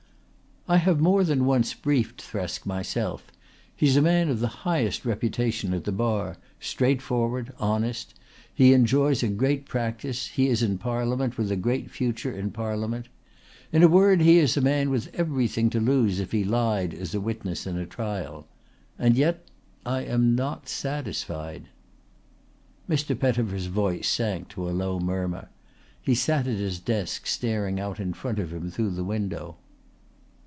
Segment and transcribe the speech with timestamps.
[0.67, 3.29] "I have more than once briefed Thresk myself.
[3.75, 8.13] He's a man of the highest reputation at the Bar, straightforward, honest;
[8.53, 13.09] he enjoys a great practice, he is in Parliament with a great future in Parliament.
[13.73, 17.13] In a word he is a man with everything to lose if he lied as
[17.13, 18.47] a witness in a trial.
[18.97, 19.43] And yet
[19.85, 21.67] I am not satisfied."
[22.87, 23.19] Mr.
[23.19, 25.49] Pettifer's voice sank to a low murmur.
[26.01, 29.57] He sat at his desk staring out in front of him through the window.